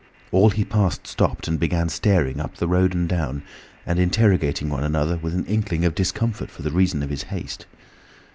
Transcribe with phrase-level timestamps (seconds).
[0.31, 3.43] All he passed stopped and began staring up the road and down,
[3.85, 7.67] and interrogating one another with an inkling of discomfort for the reason of his haste.